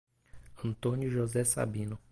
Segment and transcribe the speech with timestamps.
[0.65, 1.99] Antônio José Sabino